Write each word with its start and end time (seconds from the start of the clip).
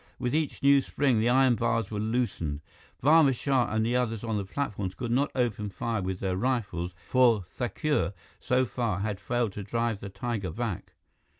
With 0.17 0.33
each 0.33 0.63
new 0.63 0.81
spring, 0.81 1.19
the 1.19 1.29
iron 1.29 1.53
bars 1.53 1.91
were 1.91 1.99
loosened. 1.99 2.61
Barma 3.03 3.35
Shah 3.35 3.71
and 3.71 3.85
the 3.85 3.95
others 3.95 4.23
on 4.23 4.35
the 4.35 4.45
platforms 4.45 4.95
could 4.95 5.11
not 5.11 5.29
open 5.35 5.69
fire 5.69 6.01
with 6.01 6.19
their 6.19 6.35
rifles, 6.35 6.95
for 7.05 7.43
Thakur, 7.43 8.15
so 8.39 8.65
far, 8.65 9.01
had 9.01 9.19
failed 9.19 9.51
to 9.51 9.63
drive 9.63 9.99
the 9.99 10.09
tiger 10.09 10.49
back. 10.49 10.93